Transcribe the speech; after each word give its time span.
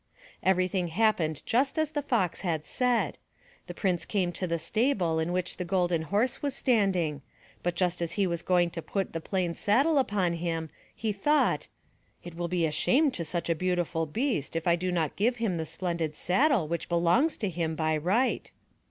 Everything 0.41 0.87
happened 0.87 1.43
just 1.45 1.77
as 1.77 1.91
the 1.91 2.01
Fox 2.01 2.41
had 2.41 2.65
said; 2.65 3.19
the 3.67 3.73
prince 3.75 4.03
came 4.03 4.31
to 4.31 4.47
the 4.47 4.57
stable 4.57 5.19
in 5.19 5.31
which 5.31 5.57
the 5.57 5.63
Golden 5.63 6.01
Horse 6.01 6.41
was 6.41 6.55
standing, 6.55 7.21
but 7.61 7.75
just 7.75 8.01
as 8.01 8.13
he 8.13 8.25
was 8.25 8.41
going 8.41 8.71
to 8.71 8.81
put 8.81 9.13
the 9.13 9.21
plain 9.21 9.53
saddle 9.53 9.99
upon 9.99 10.33
him, 10.33 10.71
he 10.95 11.13
thought: 11.13 11.67
'* 11.95 12.23
It 12.25 12.33
will 12.33 12.47
be 12.47 12.65
a 12.65 12.71
shame 12.71 13.11
to 13.11 13.23
such 13.23 13.47
a 13.47 13.53
beautiful 13.53 14.07
beast, 14.07 14.55
if 14.55 14.67
I 14.67 14.75
do 14.75 14.91
not 14.91 15.15
give 15.17 15.35
him 15.35 15.57
the 15.57 15.67
splendid 15.67 16.15
saddle 16.15 16.67
which 16.67 16.89
belongs 16.89 17.37
to 17.37 17.47
him 17.47 17.75
by 17.75 17.95
right." 17.95 18.51